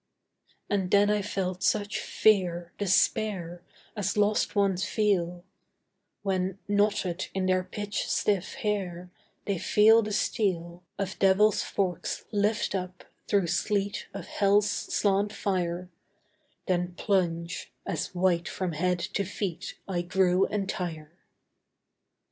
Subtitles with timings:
[0.67, 3.61] And then I felt such fear, despair,
[3.95, 5.43] As lost ones feel,
[6.23, 9.11] When, knotted in their pitch stiff hair,
[9.45, 15.91] They feel the steel Of devils' forks lift up, through sleet Of Hell's slant fire,
[16.65, 21.11] Then plunge, as white from head to feet I grew entire.